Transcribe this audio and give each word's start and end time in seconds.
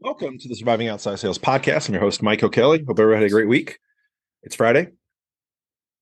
Welcome 0.00 0.38
to 0.38 0.48
the 0.48 0.54
Surviving 0.54 0.86
Outside 0.86 1.18
Sales 1.18 1.40
podcast. 1.40 1.88
I'm 1.88 1.94
your 1.94 2.00
host, 2.00 2.22
Mike 2.22 2.44
O'Kelly. 2.44 2.84
Hope 2.86 3.00
everyone 3.00 3.20
had 3.20 3.26
a 3.26 3.32
great 3.32 3.48
week. 3.48 3.80
It's 4.44 4.54
Friday, 4.54 4.92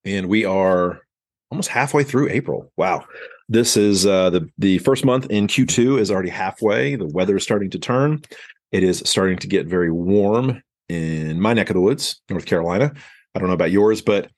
and 0.05 0.29
we 0.29 0.45
are 0.45 1.01
almost 1.49 1.69
halfway 1.69 2.03
through 2.03 2.29
April. 2.29 2.71
Wow. 2.77 3.05
This 3.49 3.75
is 3.75 4.05
uh, 4.05 4.29
the, 4.29 4.47
the 4.59 4.77
first 4.77 5.03
month 5.03 5.25
in 5.31 5.47
Q2 5.47 5.99
is 5.99 6.11
already 6.11 6.29
halfway. 6.29 6.95
The 6.95 7.07
weather 7.07 7.37
is 7.37 7.43
starting 7.43 7.71
to 7.71 7.79
turn. 7.79 8.21
It 8.71 8.83
is 8.83 9.01
starting 9.03 9.39
to 9.39 9.47
get 9.47 9.65
very 9.65 9.89
warm 9.89 10.61
in 10.89 11.41
my 11.41 11.53
neck 11.53 11.71
of 11.71 11.73
the 11.73 11.81
woods, 11.81 12.21
North 12.29 12.45
Carolina. 12.45 12.93
I 13.33 13.39
don't 13.39 13.47
know 13.47 13.55
about 13.55 13.71
yours, 13.71 14.03
but 14.03 14.29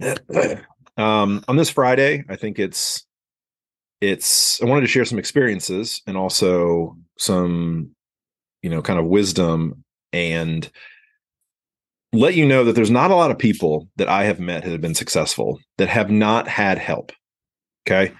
um, 0.98 1.42
on 1.48 1.56
this 1.56 1.70
Friday, 1.70 2.24
I 2.28 2.36
think 2.36 2.58
it's 2.58 3.06
it's 4.02 4.62
I 4.62 4.66
wanted 4.66 4.82
to 4.82 4.86
share 4.86 5.06
some 5.06 5.18
experiences 5.18 6.02
and 6.06 6.14
also 6.14 6.98
some 7.16 7.94
you 8.62 8.70
know 8.70 8.82
kind 8.82 8.98
of 8.98 9.06
wisdom 9.06 9.84
and 10.12 10.70
let 12.12 12.34
you 12.34 12.46
know 12.46 12.64
that 12.64 12.74
there's 12.74 12.90
not 12.90 13.10
a 13.10 13.14
lot 13.14 13.30
of 13.30 13.38
people 13.38 13.88
that 13.96 14.08
I 14.08 14.24
have 14.24 14.40
met 14.40 14.64
that 14.64 14.72
have 14.72 14.80
been 14.80 14.94
successful 14.94 15.60
that 15.76 15.88
have 15.88 16.10
not 16.10 16.48
had 16.48 16.78
help. 16.78 17.12
Okay. 17.86 18.12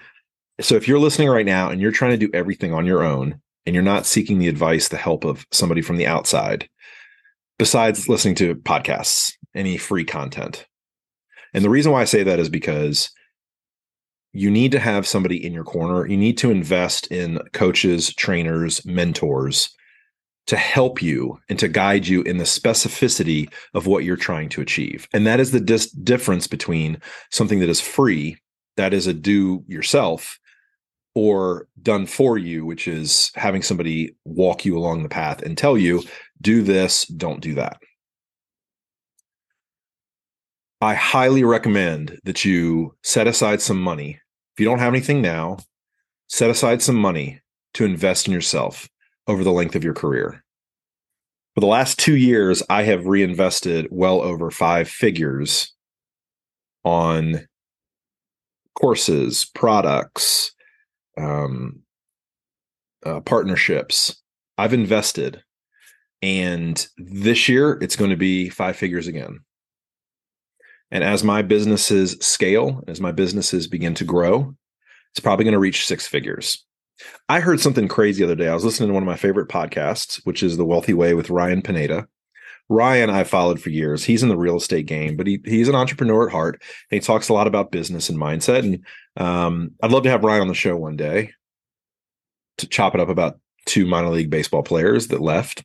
So 0.61 0.75
if 0.75 0.87
you're 0.87 0.99
listening 0.99 1.29
right 1.29 1.45
now 1.45 1.69
and 1.69 1.81
you're 1.81 1.91
trying 1.91 2.11
to 2.11 2.25
do 2.25 2.29
everything 2.33 2.73
on 2.73 2.85
your 2.85 3.03
own 3.03 3.41
and 3.65 3.73
you're 3.73 3.83
not 3.83 4.05
seeking 4.05 4.39
the 4.39 4.47
advice, 4.47 4.89
the 4.89 4.97
help 4.97 5.23
of 5.23 5.45
somebody 5.51 5.81
from 5.81 5.97
the 5.97 6.05
outside, 6.05 6.69
besides 7.57 8.07
listening 8.07 8.35
to 8.35 8.55
podcasts, 8.55 9.33
any 9.55 9.77
free 9.77 10.05
content. 10.05 10.67
And 11.53 11.63
the 11.63 11.69
reason 11.69 11.91
why 11.91 12.01
I 12.01 12.05
say 12.05 12.23
that 12.23 12.39
is 12.39 12.49
because 12.49 13.09
you 14.33 14.51
need 14.51 14.71
to 14.73 14.79
have 14.79 15.07
somebody 15.07 15.43
in 15.43 15.53
your 15.53 15.63
corner. 15.63 16.05
You 16.05 16.17
need 16.17 16.37
to 16.39 16.51
invest 16.51 17.07
in 17.07 17.39
coaches, 17.53 18.13
trainers, 18.13 18.85
mentors 18.85 19.75
to 20.49 20.57
help 20.57 20.99
you 20.99 21.39
and 21.47 21.59
to 21.59 21.67
guide 21.67 22.07
you 22.07 22.23
in 22.23 22.39
the 22.39 22.43
specificity 22.43 23.53
of 23.75 23.85
what 23.85 24.03
you're 24.03 24.17
trying 24.17 24.49
to 24.49 24.61
achieve. 24.61 25.07
And 25.13 25.27
that 25.27 25.39
is 25.39 25.51
the 25.51 25.59
dis- 25.59 25.91
difference 25.91 26.47
between 26.47 26.99
something 27.29 27.59
that 27.59 27.69
is 27.69 27.79
free, 27.79 28.35
that 28.75 28.91
is 28.91 29.05
a 29.05 29.13
do 29.13 29.63
yourself, 29.67 30.39
or 31.13 31.67
done 31.83 32.07
for 32.07 32.39
you, 32.39 32.65
which 32.65 32.87
is 32.87 33.31
having 33.35 33.61
somebody 33.61 34.15
walk 34.25 34.65
you 34.65 34.75
along 34.75 35.03
the 35.03 35.09
path 35.09 35.43
and 35.43 35.55
tell 35.55 35.77
you, 35.77 36.01
do 36.41 36.63
this, 36.63 37.05
don't 37.05 37.41
do 37.41 37.53
that. 37.53 37.77
I 40.81 40.95
highly 40.95 41.43
recommend 41.43 42.19
that 42.23 42.43
you 42.43 42.95
set 43.03 43.27
aside 43.27 43.61
some 43.61 43.79
money. 43.79 44.19
If 44.55 44.59
you 44.59 44.65
don't 44.65 44.79
have 44.79 44.93
anything 44.93 45.21
now, 45.21 45.57
set 46.27 46.49
aside 46.49 46.81
some 46.81 46.95
money 46.95 47.39
to 47.75 47.85
invest 47.85 48.25
in 48.25 48.33
yourself 48.33 48.89
over 49.29 49.43
the 49.43 49.51
length 49.51 49.75
of 49.75 49.83
your 49.83 49.93
career. 49.93 50.43
For 51.53 51.61
the 51.61 51.67
last 51.67 51.99
two 51.99 52.17
years, 52.17 52.63
I 52.67 52.83
have 52.83 53.05
reinvested 53.05 53.87
well 53.91 54.21
over 54.21 54.49
five 54.49 54.89
figures 54.89 55.71
on 56.83 57.47
courses, 58.73 59.45
products, 59.53 60.51
um, 61.15 61.81
uh, 63.05 63.19
partnerships. 63.19 64.19
I've 64.57 64.73
invested. 64.73 65.43
And 66.23 66.85
this 66.97 67.47
year, 67.47 67.77
it's 67.81 67.95
going 67.95 68.11
to 68.11 68.17
be 68.17 68.49
five 68.49 68.75
figures 68.75 69.07
again. 69.07 69.41
And 70.91 71.03
as 71.03 71.23
my 71.23 71.43
businesses 71.43 72.17
scale, 72.19 72.83
as 72.87 72.99
my 72.99 73.11
businesses 73.11 73.67
begin 73.67 73.93
to 73.95 74.05
grow, 74.05 74.55
it's 75.11 75.19
probably 75.19 75.45
going 75.45 75.53
to 75.53 75.59
reach 75.59 75.85
six 75.85 76.07
figures. 76.07 76.65
I 77.27 77.39
heard 77.39 77.59
something 77.59 77.87
crazy 77.87 78.19
the 78.19 78.31
other 78.31 78.35
day. 78.35 78.47
I 78.47 78.53
was 78.53 78.65
listening 78.65 78.89
to 78.89 78.93
one 78.93 79.03
of 79.03 79.07
my 79.07 79.15
favorite 79.15 79.49
podcasts, 79.49 80.21
which 80.25 80.43
is 80.43 80.57
The 80.57 80.65
Wealthy 80.65 80.93
Way 80.93 81.13
with 81.13 81.29
Ryan 81.29 81.61
Pineda. 81.61 82.07
Ryan, 82.69 83.09
I've 83.09 83.27
followed 83.27 83.59
for 83.59 83.69
years. 83.71 84.03
He's 84.03 84.21
in 84.21 84.29
the 84.29 84.37
real 84.37 84.57
estate 84.57 84.85
game, 84.85 85.17
but 85.17 85.25
he 85.25 85.41
he's 85.43 85.67
an 85.67 85.75
entrepreneur 85.75 86.27
at 86.27 86.31
heart. 86.31 86.61
And 86.91 87.01
he 87.01 87.05
talks 87.05 87.29
a 87.29 87.33
lot 87.33 87.47
about 87.47 87.71
business 87.71 88.09
and 88.09 88.17
mindset. 88.19 88.59
And 88.59 88.85
um, 89.17 89.71
I'd 89.81 89.91
love 89.91 90.03
to 90.03 90.09
have 90.09 90.23
Ryan 90.23 90.41
on 90.41 90.47
the 90.47 90.53
show 90.53 90.77
one 90.77 90.95
day 90.95 91.33
to 92.59 92.67
chop 92.67 92.93
it 92.93 93.01
up 93.01 93.09
about 93.09 93.39
two 93.65 93.85
minor 93.85 94.09
league 94.09 94.29
baseball 94.29 94.61
players 94.61 95.07
that 95.07 95.21
left. 95.21 95.63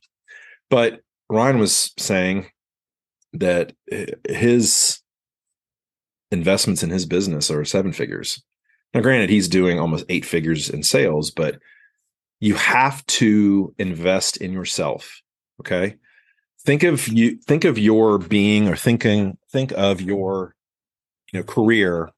But 0.69 1.01
Ryan 1.29 1.59
was 1.59 1.93
saying 1.97 2.47
that 3.33 3.73
his 4.27 4.99
investments 6.31 6.81
in 6.81 6.89
his 6.89 7.05
business 7.05 7.51
are 7.51 7.63
seven 7.65 7.91
figures. 7.91 8.41
Now, 8.95 9.01
granted, 9.01 9.29
he's 9.29 9.49
doing 9.49 9.77
almost 9.77 10.05
eight 10.07 10.23
figures 10.23 10.69
in 10.69 10.81
sales, 10.81 11.29
but 11.29 11.59
you 12.39 12.55
have 12.55 13.05
to 13.07 13.75
invest 13.77 14.37
in 14.37 14.53
yourself. 14.53 15.21
Okay. 15.59 15.97
Think 16.61 16.83
of 16.83 17.05
you 17.09 17.35
think 17.35 17.65
of 17.65 17.77
your 17.77 18.17
being 18.17 18.69
or 18.69 18.77
thinking, 18.77 19.37
think 19.51 19.73
of 19.73 19.99
your 19.99 20.55
you 21.33 21.39
know 21.39 21.43
career 21.43 22.09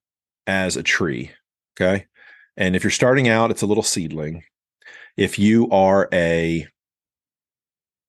as 0.45 0.77
a 0.77 0.83
tree. 0.83 1.31
Okay. 1.75 2.05
And 2.55 2.75
if 2.75 2.83
you're 2.83 2.91
starting 2.91 3.27
out, 3.27 3.49
it's 3.49 3.63
a 3.63 3.67
little 3.67 3.83
seedling. 3.83 4.43
If 5.17 5.39
you 5.39 5.69
are 5.71 6.07
a, 6.13 6.67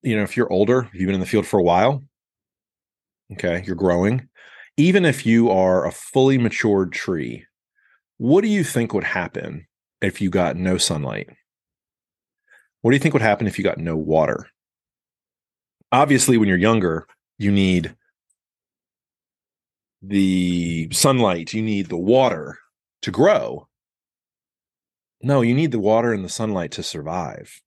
you 0.02 0.16
know, 0.16 0.22
if 0.22 0.36
you're 0.36 0.52
older, 0.52 0.90
you've 0.92 1.06
been 1.06 1.14
in 1.14 1.20
the 1.20 1.26
field 1.26 1.46
for 1.46 1.58
a 1.58 1.62
while, 1.62 2.02
okay, 3.32 3.62
you're 3.66 3.76
growing. 3.76 4.28
Even 4.76 5.06
if 5.06 5.24
you 5.24 5.50
are 5.50 5.86
a 5.86 5.92
fully 5.92 6.38
matured 6.38 6.92
tree, 6.92 7.44
what 8.18 8.42
do 8.42 8.48
you 8.48 8.64
think 8.64 8.92
would 8.92 9.04
happen 9.04 9.66
if 10.02 10.20
you 10.20 10.28
got 10.28 10.56
no 10.56 10.76
sunlight? 10.76 11.30
What 12.82 12.90
do 12.90 12.96
you 12.96 13.00
think 13.00 13.14
would 13.14 13.22
happen 13.22 13.46
if 13.46 13.58
you 13.58 13.64
got 13.64 13.78
no 13.78 13.96
water? 13.96 14.48
Obviously, 15.90 16.36
when 16.36 16.48
you're 16.48 16.58
younger, 16.58 17.06
you 17.38 17.50
need 17.50 17.96
the 20.02 20.88
sunlight, 20.92 21.54
you 21.54 21.62
need 21.62 21.88
the 21.88 21.96
water 21.96 22.58
to 23.02 23.10
grow. 23.10 23.68
No, 25.22 25.40
you 25.40 25.54
need 25.54 25.72
the 25.72 25.78
water 25.78 26.12
and 26.12 26.24
the 26.24 26.28
sunlight 26.28 26.72
to 26.72 26.82
survive. 26.82 27.60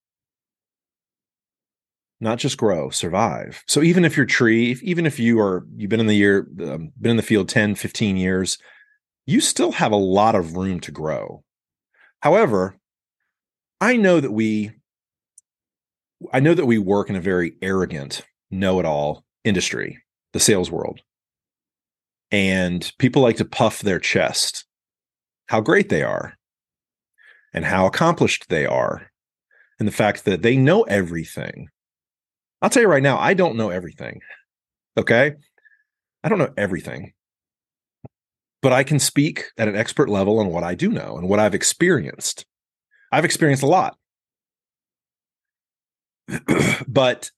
Not 2.19 2.37
just 2.37 2.57
grow, 2.57 2.89
survive. 2.89 3.63
So 3.67 3.81
even 3.81 4.05
if 4.05 4.15
your 4.15 4.27
tree, 4.27 4.77
even 4.83 5.05
if 5.05 5.19
you 5.19 5.39
are 5.39 5.65
you've 5.75 5.89
been 5.89 5.99
in 5.99 6.07
the 6.07 6.15
year 6.15 6.47
um, 6.61 6.91
been 6.99 7.11
in 7.11 7.17
the 7.17 7.23
field 7.23 7.49
10, 7.49 7.75
15 7.75 8.15
years, 8.15 8.57
you 9.25 9.39
still 9.39 9.71
have 9.71 9.91
a 9.91 9.97
lot 9.97 10.35
of 10.35 10.55
room 10.55 10.79
to 10.81 10.91
grow. 10.91 11.43
However, 12.21 12.75
I 13.79 13.97
know 13.97 14.19
that 14.19 14.31
we 14.31 14.71
I 16.31 16.39
know 16.39 16.53
that 16.53 16.67
we 16.67 16.77
work 16.77 17.09
in 17.09 17.15
a 17.15 17.21
very 17.21 17.53
arrogant, 17.63 18.21
know-it-all 18.51 19.25
industry, 19.43 19.97
the 20.33 20.39
sales 20.39 20.69
world. 20.69 21.01
And 22.29 22.89
people 22.99 23.23
like 23.23 23.37
to 23.37 23.45
puff 23.45 23.81
their 23.81 23.99
chest 23.99 24.65
how 25.47 25.61
great 25.61 25.89
they 25.89 26.03
are 26.03 26.35
and 27.53 27.65
how 27.65 27.87
accomplished 27.87 28.45
they 28.49 28.67
are 28.67 29.07
and 29.79 29.87
the 29.87 29.91
fact 29.91 30.25
that 30.25 30.43
they 30.43 30.55
know 30.55 30.83
everything. 30.83 31.69
I'll 32.61 32.69
tell 32.69 32.83
you 32.83 32.87
right 32.87 33.01
now, 33.01 33.17
I 33.17 33.33
don't 33.33 33.57
know 33.57 33.69
everything. 33.69 34.21
Okay? 34.95 35.33
I 36.23 36.29
don't 36.29 36.37
know 36.37 36.53
everything 36.55 37.13
but 38.61 38.71
I 38.71 38.83
can 38.83 38.99
speak 38.99 39.45
at 39.57 39.67
an 39.67 39.75
expert 39.75 40.09
level 40.09 40.39
on 40.39 40.47
what 40.47 40.63
I 40.63 40.75
do 40.75 40.89
know 40.89 41.17
and 41.17 41.27
what 41.27 41.39
I've 41.39 41.55
experienced. 41.55 42.45
I've 43.11 43.25
experienced 43.25 43.63
a 43.63 43.67
lot. 43.67 43.97
but 46.87 47.31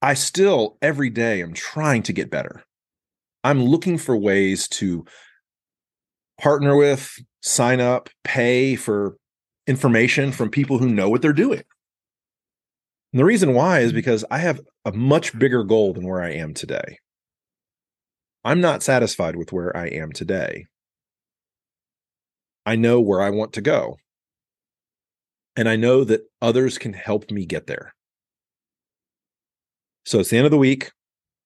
I 0.00 0.14
still 0.14 0.78
every 0.80 1.10
day 1.10 1.42
am 1.42 1.52
trying 1.52 2.02
to 2.04 2.12
get 2.12 2.30
better. 2.30 2.64
I'm 3.44 3.62
looking 3.62 3.98
for 3.98 4.16
ways 4.16 4.68
to 4.68 5.04
partner 6.40 6.76
with, 6.76 7.18
sign 7.42 7.80
up, 7.80 8.08
pay 8.24 8.76
for 8.76 9.16
information 9.66 10.32
from 10.32 10.50
people 10.50 10.78
who 10.78 10.88
know 10.88 11.08
what 11.08 11.22
they're 11.22 11.32
doing. 11.32 11.62
And 13.12 13.20
the 13.20 13.24
reason 13.24 13.54
why 13.54 13.80
is 13.80 13.92
because 13.92 14.24
I 14.30 14.38
have 14.38 14.60
a 14.84 14.92
much 14.92 15.36
bigger 15.38 15.64
goal 15.64 15.92
than 15.92 16.06
where 16.06 16.22
I 16.22 16.32
am 16.32 16.54
today. 16.54 16.98
I'm 18.48 18.62
not 18.62 18.82
satisfied 18.82 19.36
with 19.36 19.52
where 19.52 19.76
I 19.76 19.88
am 19.88 20.10
today. 20.10 20.68
I 22.64 22.76
know 22.76 22.98
where 22.98 23.20
I 23.20 23.28
want 23.28 23.52
to 23.52 23.60
go. 23.60 23.98
And 25.54 25.68
I 25.68 25.76
know 25.76 26.02
that 26.04 26.22
others 26.40 26.78
can 26.78 26.94
help 26.94 27.30
me 27.30 27.44
get 27.44 27.66
there. 27.66 27.94
So 30.06 30.18
it's 30.18 30.30
the 30.30 30.38
end 30.38 30.46
of 30.46 30.50
the 30.50 30.56
week. 30.56 30.92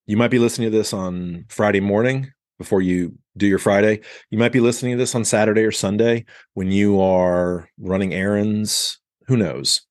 You 0.07 0.17
might 0.17 0.31
be 0.31 0.39
listening 0.39 0.71
to 0.71 0.79
this 0.79 0.93
on 0.93 1.47
Friday 1.49 1.81
morning 1.81 2.31
before 2.57 2.83
you 2.83 3.19
do 3.37 3.49
your 3.49 3.59
Friday. 3.59 4.03
You 4.31 4.39
might 4.39 4.53
be 4.53 4.61
listening 4.61 4.93
to 4.93 4.99
this 4.99 5.17
on 5.17 5.25
Saturday 5.25 5.65
or 5.65 5.73
Sunday 5.73 6.25
when 6.55 6.71
you 6.71 7.01
are 7.01 7.69
running 7.81 8.15
errands. 8.15 9.01
Who 9.27 9.37
knows? 9.37 9.83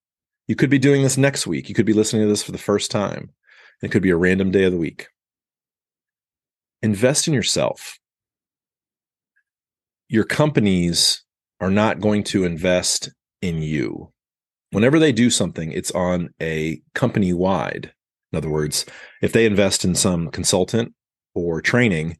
You 0.47 0.55
could 0.55 0.69
be 0.69 0.79
doing 0.79 1.03
this 1.03 1.17
next 1.17 1.45
week. 1.45 1.67
You 1.67 1.75
could 1.75 1.85
be 1.85 1.91
listening 1.91 2.21
to 2.21 2.29
this 2.29 2.43
for 2.43 2.53
the 2.53 2.57
first 2.57 2.89
time. 2.89 3.31
It 3.83 3.91
could 3.91 4.01
be 4.01 4.11
a 4.11 4.15
random 4.15 4.49
day 4.49 4.63
of 4.63 4.71
the 4.71 4.77
week 4.77 5.09
invest 6.81 7.27
in 7.27 7.33
yourself. 7.33 7.99
Your 10.09 10.23
companies 10.23 11.23
are 11.59 11.71
not 11.71 11.99
going 11.99 12.23
to 12.23 12.43
invest 12.43 13.11
in 13.41 13.61
you. 13.61 14.11
Whenever 14.71 14.99
they 14.99 15.11
do 15.11 15.29
something, 15.29 15.71
it's 15.71 15.91
on 15.91 16.33
a 16.41 16.81
company 16.93 17.33
wide 17.33 17.93
In 18.31 18.37
other 18.37 18.49
words, 18.49 18.85
if 19.21 19.33
they 19.33 19.45
invest 19.45 19.83
in 19.83 19.95
some 19.95 20.29
consultant 20.29 20.93
or 21.33 21.61
training, 21.61 22.17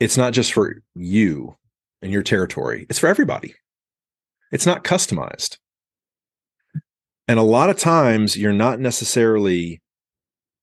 it's 0.00 0.16
not 0.16 0.32
just 0.32 0.52
for 0.52 0.82
you 0.94 1.56
and 2.02 2.12
your 2.12 2.22
territory, 2.22 2.86
it's 2.88 2.98
for 2.98 3.08
everybody. 3.08 3.54
It's 4.50 4.66
not 4.66 4.84
customized. 4.84 5.58
And 7.26 7.38
a 7.38 7.42
lot 7.42 7.70
of 7.70 7.78
times 7.78 8.36
you're 8.36 8.52
not 8.52 8.80
necessarily 8.80 9.82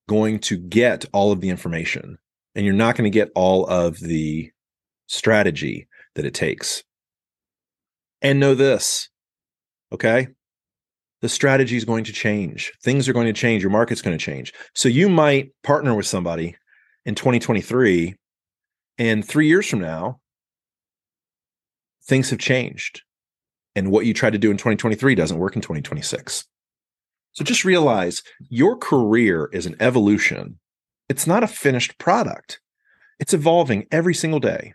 going 0.09 0.39
to 0.39 0.57
get 0.57 1.05
all 1.13 1.31
of 1.31 1.41
the 1.41 1.49
information 1.49 2.17
and 2.55 2.65
you're 2.65 2.73
not 2.73 2.95
going 2.95 3.09
to 3.09 3.13
get 3.13 3.31
all 3.35 3.65
of 3.67 3.99
the 3.99 4.51
strategy 5.07 5.87
that 6.15 6.25
it 6.25 6.33
takes. 6.33 6.83
And 8.21 8.39
know 8.39 8.55
this, 8.55 9.09
okay? 9.91 10.29
The 11.21 11.29
strategy 11.29 11.75
is 11.75 11.85
going 11.85 12.03
to 12.05 12.13
change. 12.13 12.71
Things 12.81 13.07
are 13.07 13.13
going 13.13 13.27
to 13.27 13.33
change. 13.33 13.61
Your 13.61 13.71
market's 13.71 14.01
going 14.01 14.17
to 14.17 14.23
change. 14.23 14.53
So 14.73 14.89
you 14.89 15.09
might 15.09 15.51
partner 15.63 15.93
with 15.95 16.05
somebody 16.05 16.55
in 17.05 17.15
2023, 17.15 18.15
and 18.97 19.25
three 19.25 19.47
years 19.47 19.67
from 19.67 19.79
now, 19.79 20.19
things 22.07 22.29
have 22.29 22.39
changed. 22.39 23.01
And 23.75 23.91
what 23.91 24.05
you 24.05 24.13
tried 24.13 24.33
to 24.33 24.39
do 24.39 24.51
in 24.51 24.57
2023 24.57 25.15
doesn't 25.15 25.37
work 25.37 25.55
in 25.55 25.61
2026. 25.61 26.45
So 27.33 27.43
just 27.43 27.65
realize 27.65 28.23
your 28.49 28.77
career 28.77 29.49
is 29.51 29.65
an 29.65 29.75
evolution. 29.81 30.57
It's 31.09 31.27
not 31.27 31.43
a 31.43 31.47
finished 31.47 31.97
product. 31.97 32.59
It's 33.19 33.33
evolving 33.33 33.87
every 33.91 34.13
single 34.13 34.39
day. 34.39 34.73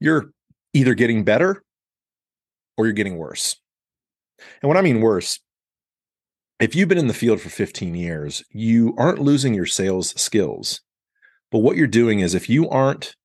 You're 0.00 0.30
either 0.72 0.94
getting 0.94 1.24
better 1.24 1.62
or 2.76 2.86
you're 2.86 2.92
getting 2.92 3.16
worse. 3.16 3.56
And 4.60 4.68
when 4.68 4.76
I 4.76 4.82
mean 4.82 5.00
worse, 5.00 5.40
if 6.60 6.74
you've 6.74 6.88
been 6.88 6.98
in 6.98 7.08
the 7.08 7.14
field 7.14 7.40
for 7.40 7.48
15 7.48 7.94
years, 7.94 8.44
you 8.50 8.94
aren't 8.98 9.18
losing 9.18 9.54
your 9.54 9.66
sales 9.66 10.18
skills. 10.20 10.80
But 11.50 11.60
what 11.60 11.76
you're 11.76 11.86
doing 11.86 12.20
is 12.20 12.34
if 12.34 12.48
you 12.48 12.68
aren't 12.68 13.16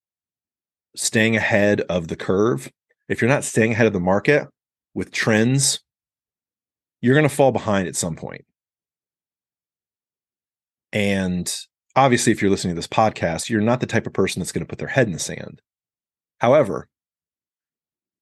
staying 0.96 1.36
ahead 1.36 1.82
of 1.82 2.08
the 2.08 2.16
curve, 2.16 2.72
if 3.08 3.22
you're 3.22 3.30
not 3.30 3.44
staying 3.44 3.74
ahead 3.74 3.88
of 3.88 3.94
the 3.94 4.00
market 4.00 4.48
with 4.94 5.12
trends 5.12 5.80
you're 7.02 7.16
going 7.16 7.28
to 7.28 7.34
fall 7.34 7.52
behind 7.52 7.88
at 7.88 7.96
some 7.96 8.16
point. 8.16 8.46
And 10.92 11.54
obviously, 11.96 12.32
if 12.32 12.42
you're 12.42 12.52
listening 12.52 12.76
to 12.76 12.80
this 12.80 12.88
podcast, 12.88 13.50
you're 13.50 13.62
not 13.62 13.80
the 13.80 13.88
type 13.88 14.08
of 14.08 14.14
person 14.14 14.40
that's 14.40 14.52
going 14.52 14.66
to 14.66 14.70
put 14.70 14.80
their 14.80 14.88
head 14.88 15.08
in 15.08 15.14
the 15.14 15.20
sand. 15.20 15.62
However, 16.40 16.88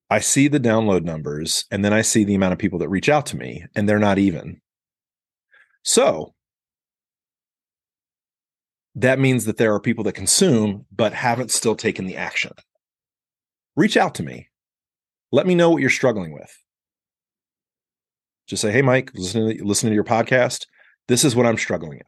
I 0.09 0.19
see 0.19 0.47
the 0.47 0.59
download 0.59 1.03
numbers 1.03 1.65
and 1.69 1.83
then 1.83 1.93
I 1.93 2.01
see 2.01 2.23
the 2.23 2.35
amount 2.35 2.53
of 2.53 2.59
people 2.59 2.79
that 2.79 2.89
reach 2.89 3.09
out 3.09 3.25
to 3.27 3.37
me, 3.37 3.65
and 3.75 3.87
they're 3.87 3.99
not 3.99 4.17
even. 4.17 4.61
So 5.83 6.33
that 8.95 9.19
means 9.19 9.45
that 9.45 9.57
there 9.57 9.73
are 9.73 9.79
people 9.79 10.03
that 10.05 10.13
consume 10.13 10.85
but 10.91 11.13
haven't 11.13 11.51
still 11.51 11.75
taken 11.75 12.05
the 12.05 12.17
action. 12.17 12.51
Reach 13.75 13.95
out 13.95 14.15
to 14.15 14.23
me. 14.23 14.49
Let 15.31 15.45
me 15.45 15.55
know 15.55 15.69
what 15.69 15.81
you're 15.81 15.89
struggling 15.89 16.33
with. 16.33 16.51
Just 18.47 18.61
say, 18.61 18.71
"Hey, 18.71 18.81
Mike, 18.81 19.11
listening 19.13 19.57
to, 19.57 19.63
listening 19.63 19.91
to 19.91 19.95
your 19.95 20.03
podcast. 20.03 20.65
This 21.07 21.23
is 21.23 21.35
what 21.35 21.45
I'm 21.45 21.57
struggling 21.57 21.99
at. 21.99 22.07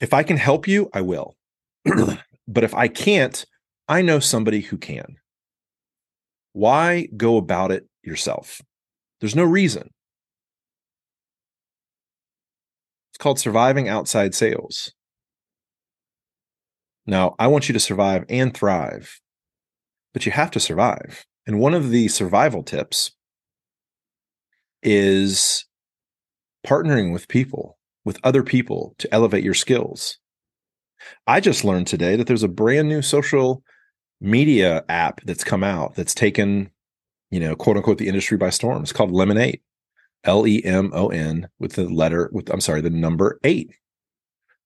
If 0.00 0.12
I 0.12 0.22
can 0.22 0.36
help 0.36 0.68
you, 0.68 0.90
I 0.92 1.00
will. 1.00 1.36
but 1.84 2.64
if 2.64 2.74
I 2.74 2.88
can't, 2.88 3.44
I 3.88 4.02
know 4.02 4.18
somebody 4.18 4.60
who 4.60 4.76
can. 4.76 5.16
Why 6.52 7.08
go 7.16 7.36
about 7.36 7.70
it 7.70 7.86
yourself? 8.02 8.60
There's 9.20 9.36
no 9.36 9.44
reason. 9.44 9.90
It's 13.10 13.18
called 13.18 13.38
surviving 13.38 13.88
outside 13.88 14.34
sales. 14.34 14.92
Now, 17.06 17.34
I 17.38 17.46
want 17.46 17.68
you 17.68 17.72
to 17.72 17.80
survive 17.80 18.24
and 18.28 18.52
thrive, 18.52 19.20
but 20.12 20.26
you 20.26 20.32
have 20.32 20.50
to 20.52 20.60
survive. 20.60 21.24
And 21.46 21.60
one 21.60 21.74
of 21.74 21.90
the 21.90 22.08
survival 22.08 22.62
tips 22.62 23.12
is 24.82 25.64
partnering 26.66 27.12
with 27.12 27.28
people, 27.28 27.75
with 28.06 28.18
other 28.24 28.42
people 28.42 28.94
to 28.96 29.12
elevate 29.12 29.44
your 29.44 29.52
skills. 29.52 30.16
I 31.26 31.40
just 31.40 31.64
learned 31.64 31.86
today 31.86 32.16
that 32.16 32.26
there's 32.26 32.42
a 32.42 32.48
brand 32.48 32.88
new 32.88 33.02
social 33.02 33.62
media 34.18 34.82
app 34.88 35.20
that's 35.24 35.44
come 35.44 35.62
out 35.62 35.94
that's 35.94 36.14
taken, 36.14 36.70
you 37.30 37.38
know, 37.38 37.54
quote 37.54 37.76
unquote, 37.76 37.98
the 37.98 38.08
industry 38.08 38.38
by 38.38 38.48
storm. 38.48 38.82
It's 38.82 38.92
called 38.92 39.10
Lemon8, 39.10 39.60
L 40.24 40.46
E 40.46 40.64
M 40.64 40.90
O 40.94 41.08
N, 41.08 41.48
with 41.58 41.74
the 41.74 41.86
letter, 41.86 42.30
with, 42.32 42.48
I'm 42.48 42.62
sorry, 42.62 42.80
the 42.80 42.88
number 42.88 43.38
eight. 43.44 43.74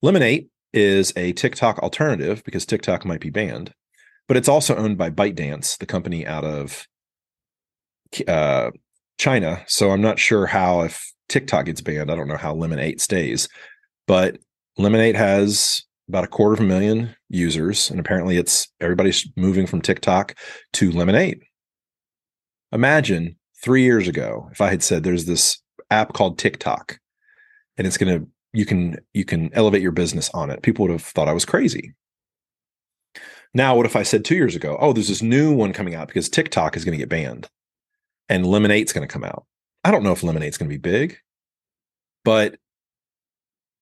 Lemon8 0.04 0.48
is 0.72 1.12
a 1.16 1.32
TikTok 1.32 1.80
alternative 1.80 2.44
because 2.44 2.64
TikTok 2.64 3.04
might 3.04 3.20
be 3.20 3.30
banned 3.30 3.74
but 4.30 4.36
it's 4.36 4.48
also 4.48 4.76
owned 4.76 4.96
by 4.96 5.10
ByteDance, 5.10 5.76
the 5.78 5.86
company 5.86 6.24
out 6.24 6.44
of 6.44 6.86
uh, 8.28 8.70
China. 9.20 9.62
So 9.66 9.90
I'm 9.90 10.00
not 10.00 10.18
sure 10.18 10.46
how 10.46 10.80
if 10.80 11.12
TikTok 11.28 11.66
gets 11.66 11.82
banned, 11.82 12.10
I 12.10 12.16
don't 12.16 12.26
know 12.26 12.38
how 12.38 12.54
Lemon8 12.54 13.00
stays. 13.00 13.48
But 14.06 14.38
Lemon8 14.78 15.14
has 15.14 15.82
about 16.08 16.24
a 16.24 16.26
quarter 16.26 16.54
of 16.54 16.60
a 16.60 16.64
million 16.64 17.14
users, 17.28 17.90
and 17.90 18.00
apparently 18.00 18.38
it's 18.38 18.66
everybody's 18.80 19.28
moving 19.36 19.66
from 19.66 19.82
TikTok 19.82 20.34
to 20.72 20.90
Lemon8. 20.90 21.38
Imagine 22.72 23.36
three 23.62 23.82
years 23.82 24.08
ago 24.08 24.48
if 24.52 24.60
I 24.62 24.70
had 24.70 24.82
said 24.82 25.02
there's 25.02 25.26
this 25.26 25.58
app 25.90 26.14
called 26.14 26.38
TikTok, 26.38 26.98
and 27.76 27.86
it's 27.86 27.98
gonna 27.98 28.24
you 28.54 28.64
can 28.64 28.96
you 29.12 29.26
can 29.26 29.50
elevate 29.52 29.82
your 29.82 29.92
business 29.92 30.30
on 30.32 30.50
it. 30.50 30.62
People 30.62 30.84
would 30.84 30.92
have 30.92 31.02
thought 31.02 31.28
I 31.28 31.34
was 31.34 31.44
crazy. 31.44 31.92
Now, 33.52 33.76
what 33.76 33.86
if 33.86 33.96
I 33.96 34.02
said 34.02 34.24
two 34.24 34.36
years 34.36 34.56
ago, 34.56 34.78
oh, 34.80 34.94
there's 34.94 35.08
this 35.08 35.22
new 35.22 35.52
one 35.54 35.74
coming 35.74 35.94
out 35.94 36.08
because 36.08 36.28
TikTok 36.28 36.74
is 36.76 36.84
going 36.84 36.96
to 36.96 37.02
get 37.02 37.08
banned 37.08 37.48
and 38.30 38.46
Lemon8's 38.46 38.94
going 38.94 39.06
to 39.06 39.12
come 39.12 39.24
out? 39.24 39.44
I 39.84 39.90
don't 39.90 40.02
know 40.02 40.12
if 40.12 40.22
Lemon8's 40.22 40.56
going 40.56 40.70
to 40.70 40.74
be 40.74 40.78
big, 40.78 41.18
but 42.24 42.56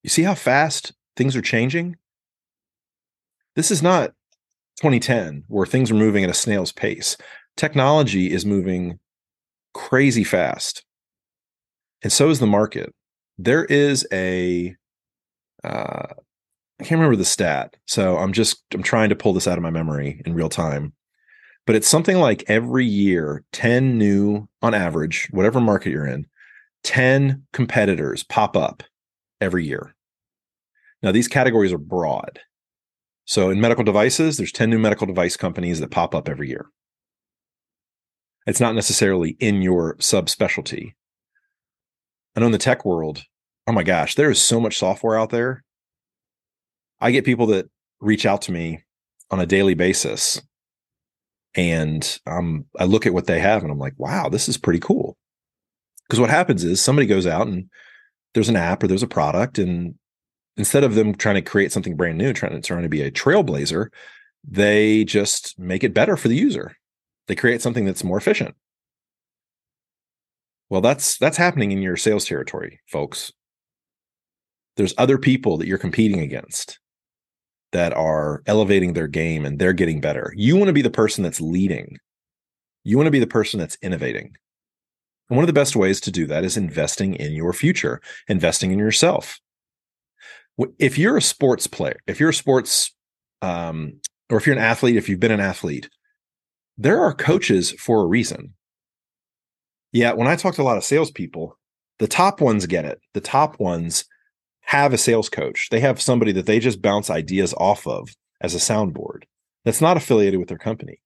you 0.02 0.10
see 0.10 0.22
how 0.22 0.34
fast 0.34 0.92
things 1.16 1.36
are 1.36 1.42
changing? 1.42 1.96
This 3.54 3.70
is 3.70 3.82
not 3.82 4.10
2010 4.80 5.44
where 5.48 5.66
things 5.66 5.90
are 5.90 5.94
moving 5.94 6.24
at 6.24 6.30
a 6.30 6.34
snail's 6.34 6.72
pace. 6.72 7.16
Technology 7.56 8.32
is 8.32 8.46
moving 8.46 8.98
crazy 9.74 10.24
fast. 10.24 10.84
And 12.02 12.12
so 12.12 12.30
is 12.30 12.38
the 12.38 12.46
market. 12.46 12.94
There 13.36 13.64
is 13.64 14.06
a 14.12 14.76
uh, 15.64 16.06
I 16.80 16.84
can't 16.84 17.00
remember 17.00 17.16
the 17.16 17.24
stat. 17.24 17.76
So 17.86 18.18
I'm 18.18 18.32
just 18.32 18.62
I'm 18.72 18.82
trying 18.82 19.08
to 19.08 19.16
pull 19.16 19.32
this 19.32 19.48
out 19.48 19.58
of 19.58 19.62
my 19.62 19.70
memory 19.70 20.22
in 20.24 20.34
real 20.34 20.48
time. 20.48 20.92
But 21.68 21.76
it's 21.76 21.86
something 21.86 22.16
like 22.16 22.44
every 22.48 22.86
year 22.86 23.44
10 23.52 23.98
new 23.98 24.48
on 24.62 24.72
average, 24.72 25.28
whatever 25.32 25.60
market 25.60 25.90
you're 25.90 26.06
in, 26.06 26.26
10 26.84 27.42
competitors 27.52 28.22
pop 28.24 28.56
up 28.56 28.82
every 29.38 29.66
year. 29.66 29.94
Now 31.02 31.12
these 31.12 31.28
categories 31.28 31.70
are 31.74 31.76
broad. 31.76 32.40
So 33.26 33.50
in 33.50 33.60
medical 33.60 33.84
devices, 33.84 34.38
there's 34.38 34.50
10 34.50 34.70
new 34.70 34.78
medical 34.78 35.06
device 35.06 35.36
companies 35.36 35.78
that 35.80 35.90
pop 35.90 36.14
up 36.14 36.26
every 36.26 36.48
year. 36.48 36.70
It's 38.46 38.60
not 38.60 38.74
necessarily 38.74 39.36
in 39.38 39.60
your 39.60 39.96
subspecialty. 39.96 40.94
I 42.34 42.40
know 42.40 42.46
in 42.46 42.52
the 42.52 42.56
tech 42.56 42.86
world, 42.86 43.24
oh 43.66 43.72
my 43.72 43.82
gosh, 43.82 44.14
there 44.14 44.30
is 44.30 44.40
so 44.40 44.58
much 44.58 44.78
software 44.78 45.18
out 45.18 45.28
there 45.28 45.64
I 46.98 47.10
get 47.10 47.26
people 47.26 47.48
that 47.48 47.68
reach 48.00 48.24
out 48.24 48.40
to 48.42 48.52
me 48.52 48.84
on 49.30 49.38
a 49.38 49.44
daily 49.46 49.74
basis 49.74 50.40
and 51.58 52.20
um, 52.24 52.66
I 52.78 52.84
look 52.84 53.04
at 53.04 53.12
what 53.12 53.26
they 53.26 53.40
have 53.40 53.64
and 53.64 53.72
I'm 53.72 53.80
like, 53.80 53.94
wow, 53.96 54.28
this 54.28 54.48
is 54.48 54.56
pretty 54.56 54.78
cool. 54.78 55.16
Because 56.06 56.20
what 56.20 56.30
happens 56.30 56.62
is 56.62 56.80
somebody 56.80 57.04
goes 57.04 57.26
out 57.26 57.48
and 57.48 57.68
there's 58.32 58.48
an 58.48 58.54
app 58.54 58.80
or 58.80 58.86
there's 58.86 59.02
a 59.02 59.08
product, 59.08 59.58
and 59.58 59.96
instead 60.56 60.84
of 60.84 60.94
them 60.94 61.16
trying 61.16 61.34
to 61.34 61.42
create 61.42 61.72
something 61.72 61.96
brand 61.96 62.16
new, 62.16 62.32
trying 62.32 62.52
to 62.52 62.60
trying 62.60 62.84
to 62.84 62.88
be 62.88 63.02
a 63.02 63.10
trailblazer, 63.10 63.88
they 64.48 65.02
just 65.04 65.58
make 65.58 65.82
it 65.82 65.92
better 65.92 66.16
for 66.16 66.28
the 66.28 66.36
user. 66.36 66.76
They 67.26 67.34
create 67.34 67.60
something 67.60 67.84
that's 67.84 68.04
more 68.04 68.18
efficient. 68.18 68.54
Well, 70.70 70.80
that's 70.80 71.18
that's 71.18 71.36
happening 71.36 71.72
in 71.72 71.82
your 71.82 71.96
sales 71.96 72.24
territory, 72.24 72.78
folks. 72.86 73.32
There's 74.76 74.94
other 74.96 75.18
people 75.18 75.56
that 75.56 75.66
you're 75.66 75.76
competing 75.76 76.20
against 76.20 76.78
that 77.72 77.92
are 77.92 78.42
elevating 78.46 78.92
their 78.92 79.08
game 79.08 79.44
and 79.44 79.58
they're 79.58 79.72
getting 79.72 80.00
better. 80.00 80.32
You 80.36 80.56
want 80.56 80.68
to 80.68 80.72
be 80.72 80.82
the 80.82 80.90
person 80.90 81.22
that's 81.22 81.40
leading. 81.40 81.98
You 82.84 82.96
want 82.96 83.06
to 83.06 83.12
be 83.12 83.18
the 83.18 83.26
person 83.26 83.60
that's 83.60 83.76
innovating. 83.82 84.34
And 85.28 85.36
one 85.36 85.42
of 85.44 85.46
the 85.48 85.52
best 85.52 85.76
ways 85.76 86.00
to 86.02 86.10
do 86.10 86.26
that 86.26 86.44
is 86.44 86.56
investing 86.56 87.14
in 87.14 87.32
your 87.32 87.52
future, 87.52 88.00
investing 88.28 88.70
in 88.70 88.78
yourself. 88.78 89.38
If 90.78 90.96
you're 90.98 91.18
a 91.18 91.22
sports 91.22 91.66
player, 91.66 91.98
if 92.06 92.18
you're 92.18 92.30
a 92.30 92.34
sports, 92.34 92.94
um, 93.42 94.00
or 94.30 94.38
if 94.38 94.46
you're 94.46 94.56
an 94.56 94.62
athlete, 94.62 94.96
if 94.96 95.08
you've 95.08 95.20
been 95.20 95.30
an 95.30 95.40
athlete, 95.40 95.88
there 96.78 97.00
are 97.00 97.12
coaches 97.12 97.72
for 97.72 98.02
a 98.02 98.06
reason. 98.06 98.54
Yeah, 99.92 100.12
when 100.12 100.28
I 100.28 100.36
talk 100.36 100.54
to 100.54 100.62
a 100.62 100.64
lot 100.64 100.76
of 100.76 100.84
salespeople, 100.84 101.58
The 101.98 102.08
top 102.08 102.40
ones 102.40 102.66
get 102.66 102.84
it. 102.84 103.00
The 103.14 103.20
top 103.20 103.58
ones 103.58 104.04
have 104.68 104.92
a 104.92 104.98
sales 104.98 105.30
coach. 105.30 105.68
They 105.70 105.80
have 105.80 105.98
somebody 105.98 106.30
that 106.32 106.44
they 106.44 106.58
just 106.58 106.82
bounce 106.82 107.08
ideas 107.08 107.54
off 107.54 107.86
of 107.86 108.14
as 108.42 108.54
a 108.54 108.58
soundboard 108.58 109.22
that's 109.64 109.80
not 109.80 109.96
affiliated 109.96 110.38
with 110.38 110.50
their 110.50 110.58
company. 110.58 111.00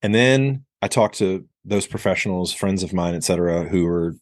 And 0.00 0.14
then 0.14 0.64
I 0.80 0.88
talk 0.88 1.12
to 1.14 1.46
those 1.62 1.86
professionals, 1.86 2.54
friends 2.54 2.82
of 2.82 2.94
mine, 2.94 3.14
et 3.14 3.22
cetera, 3.22 3.64
who 3.64 3.86
are 3.86 4.14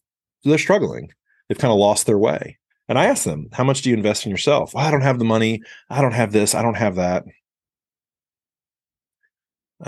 they're 0.43 0.59
struggling. 0.59 1.13
They've 1.49 1.59
kind 1.59 1.71
of 1.71 1.79
lost 1.79 2.05
their 2.05 2.19
way. 2.19 2.59
And 2.89 2.99
I 2.99 3.05
ask 3.05 3.23
them, 3.23 3.49
how 3.53 3.63
much 3.63 3.83
do 3.83 3.91
you 3.91 3.97
invest 3.97 4.27
in 4.27 4.33
yourself? 4.33 4.75
Well, 4.75 4.85
I 4.85 4.91
don't 4.91 5.03
have 5.03 5.21
the 5.21 5.25
money. 5.25 5.63
I 5.89 6.01
don't 6.01 6.15
have 6.15 6.33
this. 6.33 6.57
I 6.57 6.63
don't 6.63 6.75
have 6.75 6.97
that. 6.97 7.23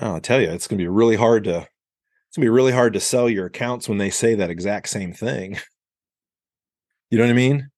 Oh, 0.01 0.15
I 0.15 0.21
tell 0.21 0.41
you, 0.41 0.49
it's 0.49 0.69
going 0.69 0.79
to 0.79 0.85
be 0.85 0.89
really 0.89 1.17
hard 1.17 1.43
to 1.45 1.57
it's 1.57 2.37
going 2.37 2.47
to 2.47 2.51
be 2.51 2.51
really 2.51 2.73
hard 2.73 2.93
to 2.93 3.01
sell 3.01 3.29
your 3.29 3.47
accounts 3.47 3.89
when 3.89 3.99
they 3.99 4.11
say 4.11 4.37
that 4.37 4.51
exact 4.51 4.91
same 4.91 5.13
thing. 5.13 5.59
You 7.15 7.19
know 7.19 7.27
what 7.27 7.31
I 7.31 7.35
mean? 7.35 7.71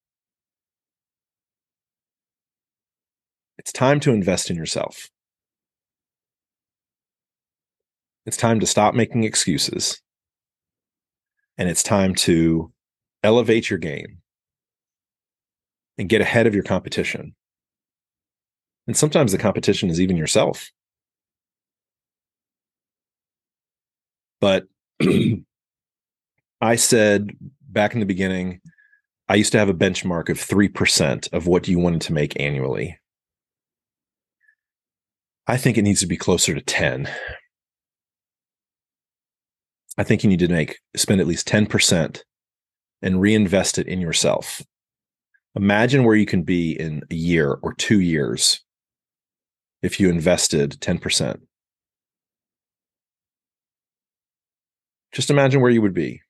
It's 3.58 3.70
time 3.70 4.00
to 4.00 4.12
invest 4.12 4.48
in 4.48 4.56
yourself. 4.56 5.10
It's 8.24 8.38
time 8.38 8.60
to 8.60 8.66
stop 8.66 8.94
making 8.94 9.24
excuses. 9.24 10.00
And 11.58 11.68
it's 11.68 11.82
time 11.82 12.14
to 12.14 12.72
elevate 13.22 13.68
your 13.68 13.78
game 13.78 14.22
and 15.98 16.08
get 16.08 16.22
ahead 16.22 16.46
of 16.46 16.54
your 16.54 16.64
competition. 16.64 17.34
And 18.86 18.96
sometimes 18.96 19.32
the 19.32 19.38
competition 19.38 19.90
is 19.90 20.00
even 20.00 20.16
yourself. 20.16 20.70
But 24.40 24.64
I 26.62 26.76
said 26.76 27.36
back 27.68 27.92
in 27.92 28.00
the 28.00 28.06
beginning, 28.06 28.62
I 29.28 29.34
used 29.34 29.52
to 29.52 29.58
have 29.58 29.68
a 29.68 29.74
benchmark 29.74 30.28
of 30.28 30.38
3% 30.38 31.32
of 31.32 31.46
what 31.46 31.66
you 31.66 31.78
wanted 31.78 32.02
to 32.02 32.12
make 32.12 32.38
annually. 32.40 32.98
I 35.48 35.56
think 35.56 35.76
it 35.76 35.82
needs 35.82 36.00
to 36.00 36.06
be 36.06 36.16
closer 36.16 36.54
to 36.54 36.60
10. 36.60 37.08
I 39.98 40.04
think 40.04 40.22
you 40.22 40.28
need 40.28 40.40
to 40.40 40.48
make 40.48 40.78
spend 40.96 41.20
at 41.20 41.26
least 41.26 41.48
10% 41.48 42.22
and 43.02 43.20
reinvest 43.20 43.78
it 43.78 43.88
in 43.88 44.00
yourself. 44.00 44.62
Imagine 45.54 46.04
where 46.04 46.16
you 46.16 46.26
can 46.26 46.42
be 46.42 46.72
in 46.72 47.02
a 47.10 47.14
year 47.14 47.58
or 47.62 47.74
2 47.74 48.00
years 48.00 48.60
if 49.82 49.98
you 49.98 50.08
invested 50.08 50.72
10%. 50.80 51.40
Just 55.12 55.30
imagine 55.30 55.60
where 55.60 55.70
you 55.70 55.80
would 55.82 55.94
be. 55.94 56.20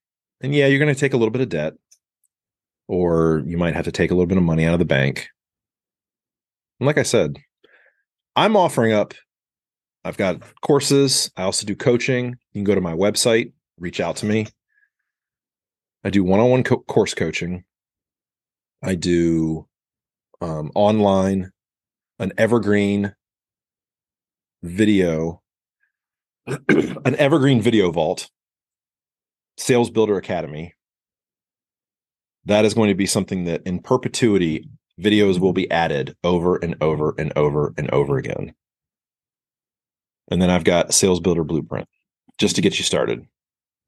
And 0.41 0.55
yeah, 0.55 0.67
you're 0.67 0.79
going 0.79 0.95
to 0.95 1.01
take 1.01 1.13
a 1.13 1.17
little 1.17 1.33
bit 1.33 1.43
of 1.43 1.49
debt 1.49 1.75
or 2.89 3.43
you 3.47 3.57
might 3.57 3.75
have 3.75 3.85
to 3.85 3.93
take 3.93 4.11
a 4.11 4.15
little 4.15 4.27
bit 4.27 4.39
of 4.39 4.45
money 4.45 4.65
out 4.65 4.75
of 4.75 4.79
the 4.79 4.85
bank. 4.85 5.29
And 6.81 6.87
like 6.87 6.99
I 6.99 7.03
said, 7.03 7.39
I'm 8.35 8.57
offering 8.57 8.93
up, 8.93 9.15
I've 10.05 10.17
got 10.17 10.41
courses. 10.61 11.31
I 11.37 11.43
also 11.43 11.67
do 11.67 11.75
coaching. 11.75 12.27
You 12.27 12.61
can 12.61 12.65
go 12.65 12.75
to 12.75 12.81
my 12.81 12.93
website, 12.93 13.53
reach 13.79 14.01
out 14.01 14.17
to 14.17 14.27
me. 14.27 14.47
I 16.05 16.11
do 16.11 16.23
one 16.23 16.39
on 16.39 16.51
one 16.51 16.63
course 16.63 17.15
coaching. 17.15 17.65
I 18.83 18.95
do 18.95 19.67
um, 20.41 20.71
online, 20.75 21.51
an 22.21 22.33
evergreen 22.39 23.15
video, 24.63 25.43
an 26.47 27.17
evergreen 27.17 27.61
video 27.61 27.91
vault, 27.91 28.31
Sales 29.57 29.91
Builder 29.91 30.17
Academy. 30.19 30.75
That 32.47 32.65
is 32.65 32.75
going 32.75 32.89
to 32.89 32.95
be 32.95 33.07
something 33.07 33.45
that 33.45 33.63
in 33.67 33.81
perpetuity 33.81 34.69
videos 35.01 35.39
will 35.39 35.51
mm-hmm. 35.51 35.57
be 35.57 35.71
added 35.71 36.17
over 36.25 36.57
and 36.57 36.77
over 36.81 37.15
and 37.19 37.33
over 37.37 37.75
and 37.77 37.91
over 37.91 38.17
again. 38.17 38.55
And 40.31 40.41
then 40.41 40.51
I've 40.51 40.65
got 40.65 40.95
Sales 40.95 41.21
Builder 41.21 41.45
Blueprint 41.45 41.89
just 42.39 42.57
to 42.57 42.63
get 42.63 42.79
you 42.79 42.85
started. 42.85 43.27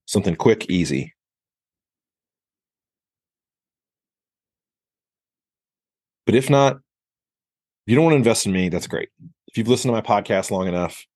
Something 0.07 0.37
quick, 0.37 0.71
easy. 0.71 1.15
But 6.27 6.35
if 6.35 6.51
not, 6.51 6.77
if 6.77 6.81
you 7.87 7.95
don't 7.95 8.05
want 8.05 8.13
to 8.13 8.19
invest 8.19 8.47
in 8.47 8.53
me, 8.53 8.69
that's 8.69 8.87
great. 8.87 9.09
If 9.47 9.57
you've 9.57 9.69
listened 9.69 9.91
to 9.95 9.95
my 9.95 10.03
podcast 10.03 10.51
long 10.51 10.69
enough, 10.69 11.07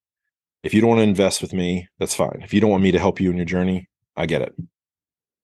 if 0.62 0.72
you 0.72 0.80
don't 0.80 0.90
want 0.90 1.00
to 1.00 1.04
invest 1.04 1.42
with 1.42 1.52
me, 1.52 1.88
that's 1.98 2.14
fine. 2.14 2.40
If 2.42 2.54
you 2.54 2.60
don't 2.60 2.70
want 2.70 2.82
me 2.82 2.92
to 2.92 2.98
help 2.98 3.20
you 3.20 3.30
in 3.30 3.36
your 3.36 3.46
journey, 3.46 3.88
I 4.16 4.26
get 4.26 4.42
it. 4.42 4.54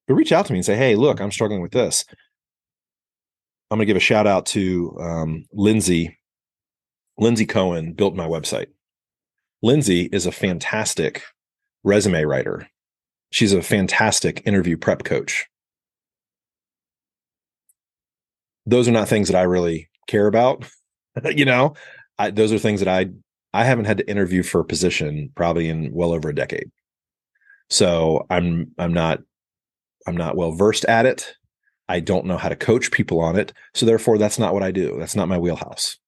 Reach 0.09 0.33
out 0.33 0.47
to 0.47 0.53
me 0.53 0.59
and 0.59 0.67
say, 0.67 0.77
hey, 0.77 0.97
look, 0.97 1.21
I'm 1.21 1.31
struggling 1.31 1.61
with 1.61 1.73
this. 1.73 2.05
I'm 3.71 3.77
going 3.77 3.87
to 3.87 3.91
give 3.91 3.97
a 3.97 4.00
shout 4.00 4.27
out 4.27 4.47
to 4.47 4.97
um, 5.00 5.45
Lindsay. 5.53 6.19
Lindsay 7.19 7.47
Cohen 7.47 7.93
built 7.93 8.15
my 8.15 8.27
website. 8.27 8.69
Lindsay 9.62 10.09
is 10.12 10.25
a 10.25 10.33
fantastic 10.33 11.23
resume 11.85 12.25
writer. 12.25 12.69
She's 13.31 13.53
a 13.53 13.62
fantastic 13.62 14.43
interview 14.47 14.77
prep 14.77 15.05
coach. 15.05 15.47
Those 18.65 18.88
are 18.88 18.93
not 18.93 19.09
things 19.09 19.29
that 19.29 19.37
I 19.37 19.43
really 19.43 19.88
care 20.07 20.27
about. 20.27 20.65
you 21.25 21.45
know, 21.45 21.75
I, 22.19 22.31
those 22.31 22.53
are 22.53 22.59
things 22.59 22.81
that 22.81 22.88
I 22.88 23.11
I 23.55 23.65
haven't 23.65 23.87
had 23.87 23.99
to 23.99 24.09
interview 24.09 24.43
for 24.43 24.61
a 24.61 24.65
position 24.65 25.31
probably 25.35 25.69
in 25.69 25.93
well 25.93 26.12
over 26.12 26.29
a 26.29 26.35
decade. 26.35 26.71
So 27.71 28.27
I'm 28.31 28.73
I'm 28.79 28.93
not 28.93 29.21
I'm 30.07 30.17
not 30.17 30.37
well 30.37 30.52
versed 30.52 30.85
at 30.87 31.07
it. 31.07 31.35
I 31.88 32.00
don't 32.00 32.26
know 32.26 32.37
how 32.37 32.49
to 32.49 32.57
coach 32.57 32.90
people 32.90 33.21
on 33.21 33.37
it. 33.37 33.52
So 33.75 33.87
therefore, 33.87 34.19
that's 34.19 34.38
not 34.38 34.55
what 34.55 34.62
I 34.62 34.71
do. 34.71 34.97
That's 34.99 35.17
not 35.17 35.28
my 35.28 35.38
wheelhouse. 35.38 35.99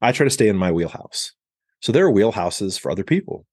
I 0.00 0.12
try 0.12 0.24
to 0.24 0.30
stay 0.30 0.48
in 0.48 0.56
my 0.56 0.72
wheelhouse. 0.72 1.32
So 1.80 1.92
there 1.92 2.06
are 2.06 2.12
wheelhouses 2.12 2.78
for 2.78 2.90
other 2.90 3.04
people. 3.04 3.46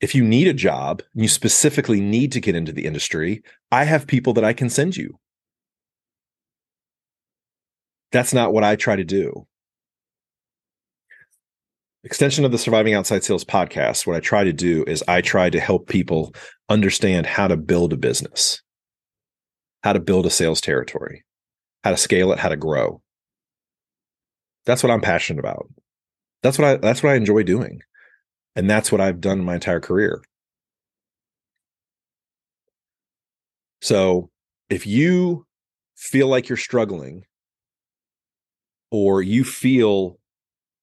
If 0.00 0.14
you 0.14 0.24
need 0.24 0.48
a 0.48 0.52
job, 0.52 1.02
and 1.14 1.22
you 1.22 1.28
specifically 1.28 2.00
need 2.00 2.32
to 2.32 2.40
get 2.40 2.56
into 2.56 2.72
the 2.72 2.84
industry, 2.84 3.42
I 3.70 3.84
have 3.84 4.06
people 4.06 4.34
that 4.34 4.44
I 4.44 4.52
can 4.52 4.68
send 4.68 4.96
you. 4.96 5.18
That's 8.12 8.34
not 8.34 8.52
what 8.52 8.64
I 8.64 8.76
try 8.76 8.96
to 8.96 9.04
do. 9.04 9.46
Extension 12.04 12.44
of 12.44 12.52
the 12.52 12.58
Surviving 12.58 12.92
Outside 12.92 13.24
Sales 13.24 13.46
podcast, 13.46 14.06
what 14.06 14.14
I 14.14 14.20
try 14.20 14.44
to 14.44 14.52
do 14.52 14.84
is 14.86 15.02
I 15.08 15.22
try 15.22 15.48
to 15.48 15.58
help 15.58 15.88
people 15.88 16.34
understand 16.68 17.26
how 17.26 17.46
to 17.48 17.56
build 17.56 17.92
a 17.92 17.96
business 17.96 18.62
how 19.84 19.92
to 19.92 20.00
build 20.00 20.24
a 20.24 20.30
sales 20.30 20.62
territory, 20.62 21.26
how 21.84 21.90
to 21.90 21.96
scale 21.98 22.32
it, 22.32 22.38
how 22.38 22.48
to 22.48 22.56
grow. 22.56 23.02
That's 24.64 24.82
what 24.82 24.90
I'm 24.90 25.02
passionate 25.02 25.38
about. 25.38 25.68
That's 26.42 26.58
what 26.58 26.66
I 26.66 26.76
that's 26.76 27.02
what 27.02 27.10
I 27.10 27.16
enjoy 27.16 27.42
doing. 27.42 27.82
And 28.56 28.68
that's 28.68 28.90
what 28.90 29.02
I've 29.02 29.20
done 29.20 29.44
my 29.44 29.56
entire 29.56 29.80
career. 29.80 30.22
So, 33.82 34.30
if 34.70 34.86
you 34.86 35.46
feel 35.96 36.28
like 36.28 36.48
you're 36.48 36.56
struggling 36.56 37.24
or 38.90 39.20
you 39.20 39.44
feel 39.44 40.18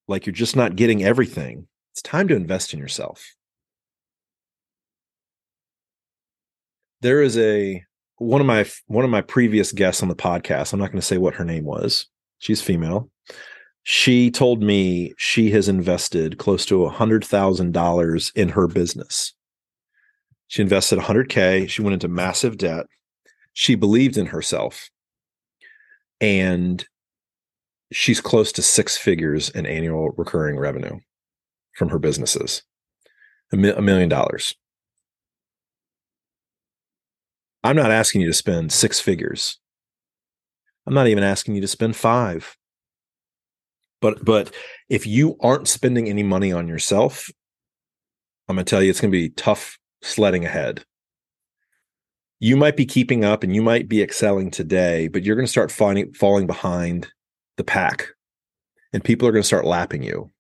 like 0.08 0.28
you're 0.28 0.34
just 0.34 0.56
not 0.56 0.76
getting 0.76 1.04
everything, 1.04 1.68
it's 1.92 2.04
time 2.04 2.28
to 2.28 2.36
invest 2.36 2.72
in 2.72 2.80
yourself. 2.80 3.36
There 7.02 7.22
is 7.22 7.38
a 7.38 7.84
one 8.18 8.42
of 8.42 8.48
my 8.48 8.66
one 8.86 9.04
of 9.04 9.12
my 9.12 9.22
previous 9.22 9.72
guests 9.72 10.04
on 10.04 10.10
the 10.10 10.16
podcast 10.16 10.74
i'm 10.74 10.80
not 10.80 10.92
going 10.92 11.02
to 11.02 11.06
say 11.06 11.18
what 11.18 11.34
her 11.34 11.44
name 11.46 11.66
was 11.66 12.08
she's 12.38 12.62
female. 12.62 13.10
She 13.84 14.30
told 14.30 14.62
me 14.62 15.14
she 15.18 15.50
has 15.52 15.68
invested 15.68 16.38
close 16.38 16.68
to 16.68 16.86
a 16.86 16.90
hundred 16.90 17.26
thousand 17.26 17.72
dollars 17.72 18.32
in 18.36 18.50
her 18.50 18.68
business. 18.68 19.34
She 20.48 20.62
invested 20.62 21.00
100k 21.00 21.68
she 21.68 21.82
went 21.82 21.94
into 21.94 22.08
massive 22.08 22.58
debt. 22.58 22.86
She 23.54 23.74
believed 23.76 24.18
in 24.18 24.28
herself. 24.28 24.92
And 26.20 26.86
she's 27.92 28.22
close 28.22 28.52
to 28.52 28.62
six 28.62 28.98
figures 28.98 29.50
in 29.50 29.66
annual 29.66 30.12
recurring 30.16 30.60
revenue 30.60 31.00
from 31.74 31.90
her 31.90 31.98
businesses. 31.98 32.62
A 33.52 33.58
million 33.58 34.10
dollars 34.10 34.56
I'm 37.64 37.76
not 37.76 37.92
asking 37.92 38.22
you 38.22 38.28
to 38.28 38.34
spend 38.34 38.72
six 38.72 39.00
figures. 39.00 39.60
I'm 40.88 40.94
not 40.94 41.08
even 41.08 41.24
asking 41.24 41.56
you 41.56 41.62
to 41.62 41.68
spend 41.68 41.96
five. 41.96 42.56
But 44.02 44.26
but 44.26 44.54
if 44.90 45.06
you 45.06 45.38
aren't 45.42 45.68
spending 45.68 46.10
any 46.10 46.24
money 46.24 46.52
on 46.52 46.68
yourself, 46.68 47.30
I'm 48.48 48.56
going 48.56 48.66
to 48.66 48.70
tell 48.70 48.82
you 48.82 48.90
it's 48.90 49.00
going 49.00 49.12
to 49.12 49.18
be 49.18 49.30
tough 49.30 49.78
sledding 50.02 50.44
ahead. 50.44 50.84
You 52.40 52.58
might 52.58 52.76
be 52.76 52.88
keeping 52.88 53.24
up 53.24 53.44
and 53.44 53.54
you 53.54 53.62
might 53.62 53.88
be 53.88 54.02
excelling 54.02 54.50
today, 54.50 55.08
but 55.08 55.24
you're 55.24 55.36
going 55.36 55.46
to 55.46 55.52
start 55.52 55.72
finding, 55.72 56.12
falling 56.14 56.48
behind 56.48 57.08
the 57.58 57.64
pack 57.64 58.10
and 58.94 59.04
people 59.04 59.28
are 59.28 59.32
going 59.32 59.44
to 59.44 59.48
start 59.48 59.66
lapping 59.66 60.04
you. 60.04 60.32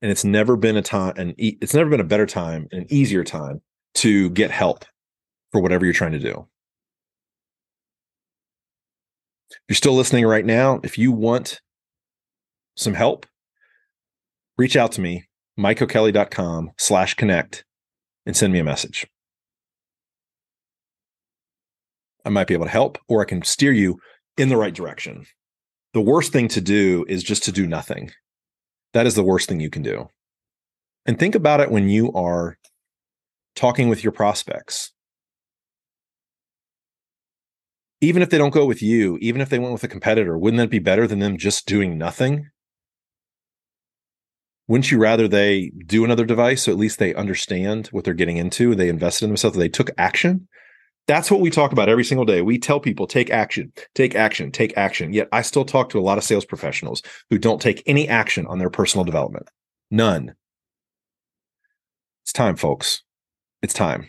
And 0.00 0.10
it's 0.10 0.24
never 0.24 0.56
been 0.56 0.76
a 0.76 0.82
time, 0.82 1.14
and 1.16 1.34
e- 1.38 1.58
it's 1.60 1.74
never 1.74 1.90
been 1.90 2.00
a 2.00 2.04
better 2.04 2.26
time, 2.26 2.68
an 2.70 2.86
easier 2.88 3.24
time 3.24 3.60
to 3.94 4.30
get 4.30 4.50
help 4.50 4.84
for 5.50 5.60
whatever 5.60 5.84
you're 5.84 5.94
trying 5.94 6.12
to 6.12 6.18
do. 6.18 6.46
If 9.50 9.58
you're 9.68 9.76
still 9.76 9.94
listening 9.94 10.26
right 10.26 10.44
now, 10.44 10.80
if 10.84 10.98
you 10.98 11.10
want 11.10 11.60
some 12.76 12.94
help, 12.94 13.26
reach 14.56 14.76
out 14.76 14.92
to 14.92 15.00
me, 15.00 15.24
mikeokelly.com 15.58 16.70
slash 16.78 17.14
connect 17.14 17.64
and 18.24 18.36
send 18.36 18.52
me 18.52 18.58
a 18.58 18.64
message. 18.64 19.06
I 22.24 22.28
might 22.28 22.46
be 22.46 22.54
able 22.54 22.66
to 22.66 22.70
help, 22.70 22.98
or 23.08 23.22
I 23.22 23.24
can 23.24 23.42
steer 23.42 23.72
you 23.72 23.98
in 24.36 24.48
the 24.48 24.56
right 24.56 24.74
direction. 24.74 25.24
The 25.94 26.00
worst 26.00 26.32
thing 26.32 26.48
to 26.48 26.60
do 26.60 27.06
is 27.08 27.22
just 27.22 27.42
to 27.44 27.52
do 27.52 27.66
nothing. 27.66 28.10
That 28.98 29.06
is 29.06 29.14
the 29.14 29.22
worst 29.22 29.48
thing 29.48 29.60
you 29.60 29.70
can 29.70 29.82
do. 29.82 30.08
And 31.06 31.20
think 31.20 31.36
about 31.36 31.60
it 31.60 31.70
when 31.70 31.88
you 31.88 32.12
are 32.14 32.58
talking 33.54 33.88
with 33.88 34.02
your 34.02 34.10
prospects. 34.10 34.90
Even 38.00 38.22
if 38.22 38.30
they 38.30 38.38
don't 38.38 38.52
go 38.52 38.66
with 38.66 38.82
you, 38.82 39.16
even 39.20 39.40
if 39.40 39.50
they 39.50 39.60
went 39.60 39.72
with 39.72 39.84
a 39.84 39.88
competitor, 39.88 40.36
wouldn't 40.36 40.58
that 40.58 40.68
be 40.68 40.80
better 40.80 41.06
than 41.06 41.20
them 41.20 41.38
just 41.38 41.64
doing 41.64 41.96
nothing? 41.96 42.48
Wouldn't 44.66 44.90
you 44.90 44.98
rather 44.98 45.28
they 45.28 45.70
do 45.86 46.04
another 46.04 46.24
device 46.24 46.64
so 46.64 46.72
at 46.72 46.78
least 46.78 46.98
they 46.98 47.14
understand 47.14 47.86
what 47.92 48.02
they're 48.02 48.14
getting 48.14 48.38
into? 48.38 48.74
They 48.74 48.88
invested 48.88 49.26
in 49.26 49.30
themselves, 49.30 49.56
they 49.56 49.68
took 49.68 49.90
action 49.96 50.48
that's 51.08 51.30
what 51.30 51.40
we 51.40 51.50
talk 51.50 51.72
about 51.72 51.88
every 51.88 52.04
single 52.04 52.26
day. 52.26 52.42
We 52.42 52.58
tell 52.58 52.78
people 52.78 53.06
take 53.06 53.30
action, 53.30 53.72
take 53.94 54.14
action, 54.14 54.52
take 54.52 54.76
action. 54.76 55.14
Yet 55.14 55.28
I 55.32 55.40
still 55.40 55.64
talk 55.64 55.88
to 55.90 55.98
a 55.98 56.02
lot 56.02 56.18
of 56.18 56.24
sales 56.24 56.44
professionals 56.44 57.02
who 57.30 57.38
don't 57.38 57.62
take 57.62 57.82
any 57.86 58.06
action 58.06 58.46
on 58.46 58.58
their 58.58 58.68
personal 58.68 59.04
development. 59.04 59.48
None. 59.90 60.34
It's 62.22 62.32
time, 62.32 62.56
folks. 62.56 63.02
It's 63.62 63.72
time. 63.72 64.06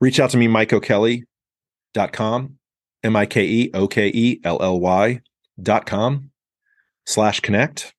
Reach 0.00 0.20
out 0.20 0.30
to 0.30 0.38
me, 0.38 0.46
mikeokelly.com, 0.46 2.54
M 3.02 3.16
I 3.16 3.26
K 3.26 3.44
E 3.44 3.70
O 3.74 3.88
K 3.88 4.12
E 4.14 4.40
L 4.44 4.62
L 4.62 4.78
Y 4.78 5.20
dot 5.60 5.86
com 5.86 6.30
slash 7.04 7.40
connect. 7.40 7.92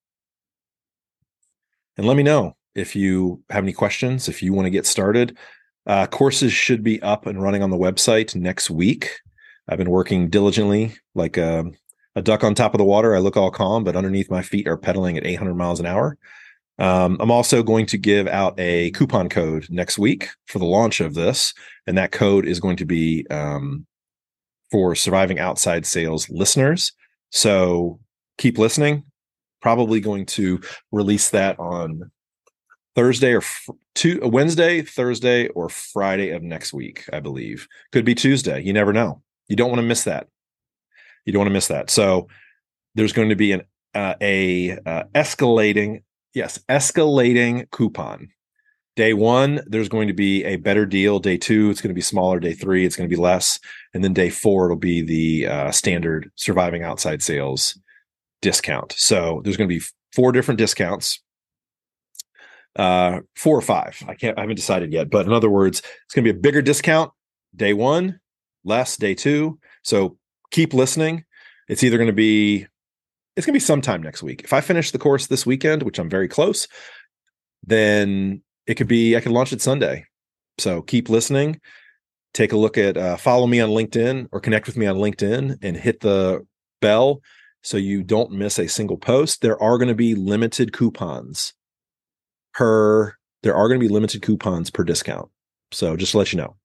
And 1.97 2.07
let 2.07 2.15
me 2.15 2.23
know 2.23 2.55
if 2.73 2.95
you 2.95 3.43
have 3.49 3.65
any 3.65 3.73
questions, 3.73 4.29
if 4.29 4.41
you 4.41 4.53
want 4.53 4.65
to 4.65 4.71
get 4.71 4.85
started. 4.85 5.37
Uh, 5.87 6.05
courses 6.07 6.53
should 6.53 6.83
be 6.83 7.01
up 7.01 7.25
and 7.25 7.41
running 7.41 7.63
on 7.63 7.69
the 7.69 7.77
website 7.77 8.35
next 8.35 8.69
week. 8.69 9.19
I've 9.67 9.77
been 9.77 9.89
working 9.89 10.29
diligently, 10.29 10.95
like 11.15 11.37
a, 11.37 11.59
um, 11.59 11.73
a, 12.15 12.21
duck 12.21 12.43
on 12.43 12.53
top 12.53 12.73
of 12.73 12.77
the 12.77 12.85
water. 12.85 13.15
I 13.15 13.19
look 13.19 13.37
all 13.37 13.51
calm, 13.51 13.83
but 13.83 13.95
underneath 13.95 14.29
my 14.29 14.41
feet 14.41 14.67
are 14.67 14.77
pedaling 14.77 15.17
at 15.17 15.25
800 15.25 15.55
miles 15.55 15.79
an 15.79 15.85
hour. 15.85 16.17
Um, 16.77 17.17
I'm 17.19 17.31
also 17.31 17.63
going 17.63 17.85
to 17.87 17.97
give 17.97 18.27
out 18.27 18.59
a 18.59 18.91
coupon 18.91 19.29
code 19.29 19.67
next 19.69 19.97
week 19.97 20.29
for 20.47 20.59
the 20.59 20.65
launch 20.65 20.99
of 20.99 21.13
this, 21.13 21.53
and 21.87 21.97
that 21.97 22.11
code 22.11 22.45
is 22.45 22.59
going 22.59 22.77
to 22.77 22.85
be 22.85 23.25
um, 23.29 23.85
for 24.71 24.95
surviving 24.95 25.39
outside 25.39 25.85
sales 25.85 26.29
listeners. 26.29 26.91
So 27.29 27.99
keep 28.37 28.57
listening. 28.57 29.03
Probably 29.61 29.99
going 29.99 30.25
to 30.27 30.59
release 30.91 31.29
that 31.29 31.59
on 31.59 32.11
Thursday 32.95 33.33
or 33.33 33.41
two, 33.95 34.19
Wednesday, 34.23 34.81
Thursday, 34.81 35.47
or 35.49 35.69
Friday 35.69 36.31
of 36.31 36.43
next 36.43 36.73
week, 36.73 37.05
I 37.13 37.19
believe. 37.19 37.67
Could 37.91 38.05
be 38.05 38.15
Tuesday. 38.15 38.61
You 38.61 38.73
never 38.73 38.93
know. 38.93 39.21
You 39.47 39.55
don't 39.55 39.69
want 39.69 39.79
to 39.79 39.87
miss 39.87 40.03
that. 40.03 40.27
You 41.25 41.33
don't 41.33 41.41
want 41.41 41.49
to 41.49 41.53
miss 41.53 41.67
that. 41.67 41.89
So 41.89 42.27
there's 42.95 43.13
going 43.13 43.29
to 43.29 43.35
be 43.35 43.53
an 43.53 43.61
uh, 43.93 44.15
a 44.21 44.71
uh, 44.85 45.03
escalating, 45.13 46.03
yes, 46.33 46.59
escalating 46.69 47.69
coupon. 47.71 48.29
Day 48.97 49.13
one, 49.13 49.61
there's 49.67 49.89
going 49.89 50.07
to 50.07 50.13
be 50.13 50.43
a 50.43 50.57
better 50.57 50.85
deal. 50.85 51.19
Day 51.19 51.37
two, 51.37 51.69
it's 51.69 51.81
going 51.81 51.89
to 51.89 51.95
be 51.95 52.01
smaller. 52.01 52.39
Day 52.39 52.53
three, 52.53 52.85
it's 52.85 52.95
going 52.95 53.09
to 53.09 53.15
be 53.15 53.21
less, 53.21 53.59
and 53.93 54.03
then 54.03 54.13
day 54.13 54.29
four, 54.29 54.65
it'll 54.65 54.77
be 54.77 55.01
the 55.01 55.47
uh, 55.47 55.71
standard 55.71 56.29
surviving 56.35 56.83
outside 56.83 57.21
sales 57.21 57.79
discount. 58.41 58.93
So 58.97 59.41
there's 59.43 59.57
going 59.57 59.69
to 59.69 59.75
be 59.75 59.85
four 60.13 60.31
different 60.31 60.57
discounts 60.57 61.21
uh, 62.75 63.19
four 63.35 63.57
or 63.57 63.61
five. 63.61 64.01
I 64.07 64.15
can't. 64.15 64.37
I 64.37 64.41
haven't 64.41 64.55
decided 64.55 64.91
yet. 64.93 65.09
But 65.09 65.25
in 65.25 65.33
other 65.33 65.49
words, 65.49 65.79
it's 65.79 66.13
going 66.13 66.25
to 66.25 66.33
be 66.33 66.37
a 66.37 66.41
bigger 66.41 66.61
discount 66.61 67.11
day 67.55 67.73
one, 67.73 68.19
less 68.63 68.97
day 68.97 69.13
two. 69.13 69.59
So 69.83 70.17
keep 70.51 70.73
listening. 70.73 71.25
It's 71.67 71.83
either 71.83 71.97
going 71.97 72.07
to 72.07 72.13
be 72.13 72.67
it's 73.35 73.45
going 73.45 73.53
to 73.53 73.59
be 73.59 73.65
sometime 73.65 74.03
next 74.03 74.23
week. 74.23 74.41
If 74.43 74.53
I 74.53 74.61
finish 74.61 74.91
the 74.91 74.99
course 74.99 75.27
this 75.27 75.45
weekend, 75.45 75.83
which 75.83 75.99
I'm 75.99 76.09
very 76.09 76.27
close, 76.27 76.67
then 77.63 78.41
it 78.67 78.75
could 78.75 78.87
be 78.87 79.15
I 79.15 79.21
could 79.21 79.31
launch 79.31 79.53
it 79.53 79.61
Sunday. 79.61 80.05
So 80.57 80.81
keep 80.81 81.09
listening. 81.09 81.59
Take 82.33 82.53
a 82.53 82.57
look 82.57 82.77
at 82.77 82.97
uh, 82.97 83.17
follow 83.17 83.47
me 83.47 83.59
on 83.59 83.69
LinkedIn 83.69 84.29
or 84.31 84.39
connect 84.39 84.67
with 84.67 84.77
me 84.77 84.85
on 84.85 84.97
LinkedIn 84.97 85.57
and 85.61 85.77
hit 85.77 85.99
the 85.99 86.45
bell 86.81 87.21
so 87.63 87.77
you 87.77 88.03
don't 88.03 88.31
miss 88.31 88.57
a 88.57 88.67
single 88.67 88.97
post. 88.97 89.41
There 89.41 89.61
are 89.61 89.77
going 89.77 89.89
to 89.89 89.95
be 89.95 90.15
limited 90.15 90.73
coupons 90.73 91.53
per 92.53 93.15
there 93.43 93.55
are 93.55 93.67
going 93.67 93.79
to 93.79 93.85
be 93.85 93.91
limited 93.91 94.21
coupons 94.21 94.69
per 94.69 94.83
discount. 94.83 95.29
So 95.71 95.95
just 95.95 96.11
to 96.11 96.17
let 96.17 96.31
you 96.31 96.37
know. 96.37 96.55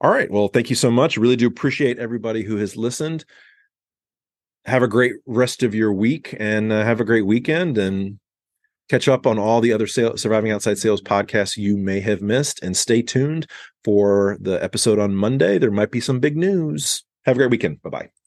All 0.00 0.10
right. 0.10 0.30
Well, 0.30 0.48
thank 0.48 0.70
you 0.70 0.76
so 0.76 0.90
much. 0.90 1.16
Really 1.16 1.36
do 1.36 1.46
appreciate 1.46 1.98
everybody 1.98 2.42
who 2.42 2.56
has 2.56 2.76
listened. 2.76 3.24
Have 4.64 4.82
a 4.82 4.88
great 4.88 5.14
rest 5.26 5.62
of 5.62 5.74
your 5.74 5.92
week 5.92 6.34
and 6.38 6.72
uh, 6.72 6.84
have 6.84 7.00
a 7.00 7.04
great 7.04 7.26
weekend 7.26 7.76
and 7.76 8.18
catch 8.88 9.08
up 9.08 9.26
on 9.26 9.38
all 9.38 9.60
the 9.60 9.72
other 9.72 9.86
sales, 9.86 10.22
surviving 10.22 10.52
outside 10.52 10.78
sales 10.78 11.02
podcasts 11.02 11.56
you 11.56 11.76
may 11.76 12.00
have 12.00 12.22
missed 12.22 12.62
and 12.62 12.76
stay 12.76 13.02
tuned 13.02 13.46
for 13.82 14.38
the 14.40 14.62
episode 14.62 14.98
on 14.98 15.14
Monday. 15.14 15.58
There 15.58 15.70
might 15.70 15.90
be 15.90 16.00
some 16.00 16.20
big 16.20 16.36
news. 16.36 17.04
Have 17.24 17.36
a 17.36 17.38
great 17.38 17.50
weekend. 17.50 17.82
Bye 17.82 17.90
bye. 17.90 18.23